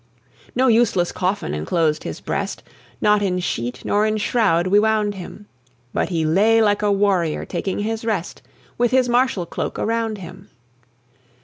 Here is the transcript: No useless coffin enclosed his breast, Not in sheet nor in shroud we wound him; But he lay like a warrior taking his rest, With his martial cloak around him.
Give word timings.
No 0.55 0.67
useless 0.67 1.11
coffin 1.11 1.53
enclosed 1.53 2.03
his 2.05 2.21
breast, 2.21 2.63
Not 3.01 3.21
in 3.21 3.37
sheet 3.39 3.85
nor 3.85 4.07
in 4.07 4.17
shroud 4.17 4.65
we 4.65 4.79
wound 4.79 5.13
him; 5.13 5.45
But 5.93 6.09
he 6.09 6.25
lay 6.25 6.59
like 6.59 6.81
a 6.81 6.91
warrior 6.91 7.45
taking 7.45 7.77
his 7.81 8.03
rest, 8.03 8.41
With 8.79 8.89
his 8.89 9.07
martial 9.07 9.45
cloak 9.45 9.77
around 9.77 10.17
him. 10.17 10.49